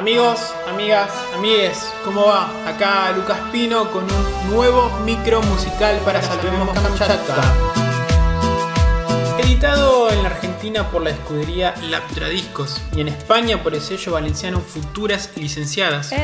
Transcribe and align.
Amigos, 0.00 0.54
amigas, 0.66 1.10
amigues, 1.36 1.92
¿cómo 2.06 2.24
va? 2.24 2.50
Acá 2.66 3.12
Lucas 3.14 3.36
Pino 3.52 3.90
con 3.90 4.04
un 4.04 4.50
nuevo 4.50 4.88
micro 5.04 5.42
musical 5.42 5.98
para 6.06 6.22
Salvemos 6.22 6.70
Kamchatka. 6.70 7.54
Editado 9.40 10.10
en 10.10 10.22
la 10.22 10.30
Argentina 10.30 10.90
por 10.90 11.02
la 11.02 11.10
escudería 11.10 11.74
Laptradiscos 11.90 12.80
y 12.96 13.02
en 13.02 13.08
España 13.08 13.62
por 13.62 13.74
el 13.74 13.82
sello 13.82 14.12
valenciano 14.12 14.60
Futuras 14.60 15.32
Licenciadas. 15.36 16.14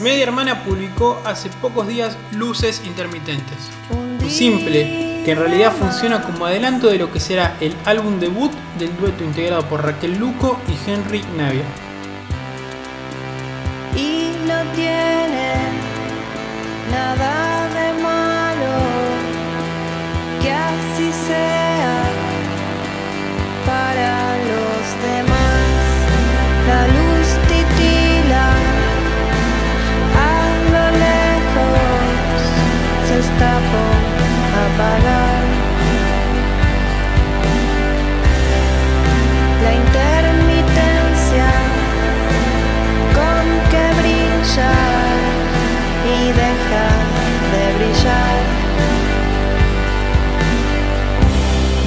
Media 0.00 0.22
Hermana 0.22 0.62
publicó 0.62 1.20
hace 1.24 1.48
pocos 1.60 1.88
días 1.88 2.16
Luces 2.30 2.82
Intermitentes. 2.86 3.68
Un 3.90 4.30
simple 4.30 5.22
que 5.24 5.32
en 5.32 5.40
realidad 5.40 5.72
funciona 5.72 6.22
como 6.22 6.46
adelanto 6.46 6.86
de 6.86 6.98
lo 6.98 7.12
que 7.12 7.18
será 7.18 7.56
el 7.60 7.74
álbum 7.84 8.20
debut 8.20 8.52
del 8.78 8.96
dueto 8.96 9.24
integrado 9.24 9.68
por 9.68 9.84
Raquel 9.84 10.16
Luco 10.16 10.60
y 10.68 10.88
Henry 10.88 11.24
Navia. 11.36 11.64
Sea 21.28 22.02
para 23.66 24.36
los 24.50 25.02
demás. 25.02 26.97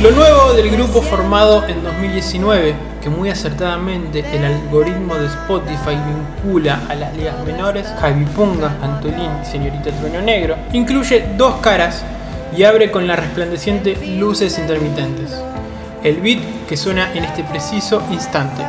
Lo 0.01 0.09
nuevo 0.09 0.53
del 0.53 0.71
grupo 0.71 0.99
formado 0.99 1.63
en 1.67 1.83
2019, 1.83 2.73
que 3.03 3.09
muy 3.11 3.29
acertadamente 3.29 4.25
el 4.33 4.43
algoritmo 4.43 5.13
de 5.13 5.27
Spotify 5.27 5.95
vincula 6.43 6.81
a 6.89 6.95
las 6.95 7.15
ligas 7.15 7.35
menores, 7.45 7.85
Javi 7.99 8.25
Punga, 8.25 8.75
Antolín 8.81 9.29
y 9.39 9.45
Señorita 9.45 9.91
Trueno 9.91 10.23
Negro, 10.23 10.55
incluye 10.73 11.23
dos 11.37 11.57
caras 11.57 12.03
y 12.57 12.63
abre 12.63 12.89
con 12.89 13.05
la 13.05 13.15
resplandeciente 13.15 13.95
luces 14.17 14.57
intermitentes. 14.57 15.39
El 16.03 16.19
beat 16.19 16.65
que 16.67 16.77
suena 16.77 17.13
en 17.13 17.23
este 17.23 17.43
preciso 17.43 18.01
instante. 18.09 18.63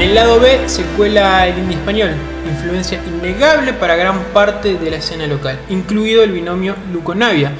En 0.00 0.08
el 0.08 0.14
lado 0.14 0.40
B 0.40 0.66
se 0.66 0.82
cuela 0.96 1.46
el 1.46 1.58
indie 1.58 1.76
español, 1.76 2.12
influencia 2.48 2.98
innegable 3.06 3.74
para 3.74 3.96
gran 3.96 4.18
parte 4.32 4.78
de 4.78 4.90
la 4.90 4.96
escena 4.96 5.26
local, 5.26 5.58
incluido 5.68 6.22
el 6.22 6.32
binomio 6.32 6.74
Luco 6.90 7.14
Navia, 7.14 7.52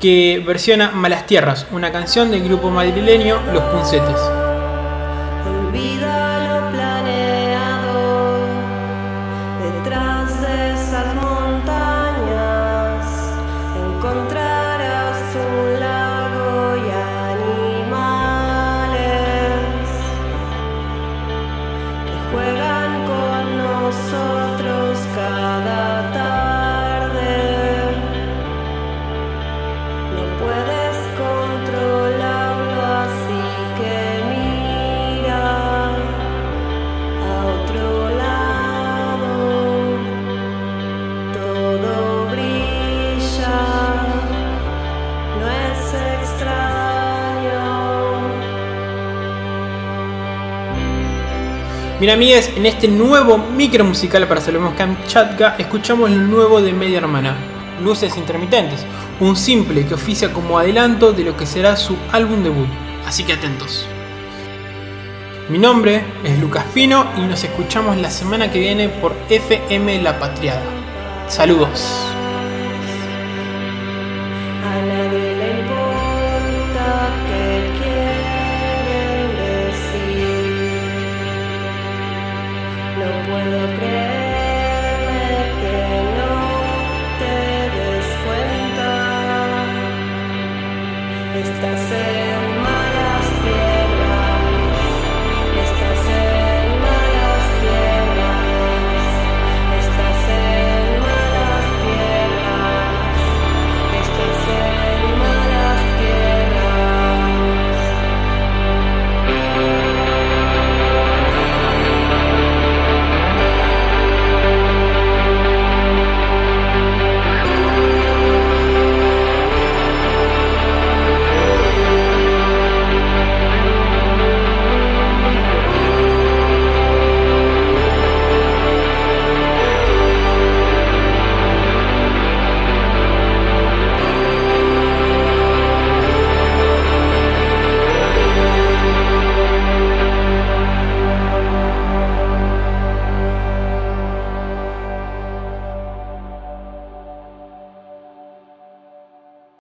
que 0.00 0.42
versiona 0.46 0.92
Malas 0.92 1.26
Tierras, 1.26 1.66
una 1.72 1.92
canción 1.92 2.30
del 2.30 2.44
grupo 2.44 2.70
madrileño 2.70 3.42
Los 3.52 3.62
Puncetes. 3.64 4.45
Mira, 51.98 52.12
amigues, 52.12 52.52
en 52.54 52.66
este 52.66 52.88
nuevo 52.88 53.38
micro 53.38 53.82
musical 53.82 54.28
para 54.28 54.42
Salomón 54.42 54.74
Kamchatka 54.74 55.56
escuchamos 55.58 56.10
lo 56.10 56.18
nuevo 56.18 56.60
de 56.60 56.74
Media 56.74 56.98
Hermana, 56.98 57.34
Luces 57.82 58.18
Intermitentes, 58.18 58.84
un 59.18 59.34
simple 59.34 59.86
que 59.86 59.94
oficia 59.94 60.30
como 60.30 60.58
adelanto 60.58 61.14
de 61.14 61.24
lo 61.24 61.38
que 61.38 61.46
será 61.46 61.74
su 61.74 61.96
álbum 62.12 62.42
debut. 62.42 62.68
Así 63.06 63.24
que 63.24 63.32
atentos. 63.32 63.86
Mi 65.48 65.56
nombre 65.56 66.04
es 66.22 66.38
Lucas 66.38 66.66
Pino 66.74 67.06
y 67.16 67.20
nos 67.22 67.42
escuchamos 67.42 67.96
la 67.96 68.10
semana 68.10 68.52
que 68.52 68.60
viene 68.60 68.90
por 68.90 69.14
FM 69.30 70.02
La 70.02 70.18
Patriada. 70.18 70.64
Saludos. 71.28 72.15
Cuando 83.36 83.58
crees 83.76 85.26
que 85.60 85.76
no 86.16 86.34
te 87.18 87.34
des 87.76 88.08
cuenta, 88.24 88.90
estás 91.38 91.84
en... 91.92 92.25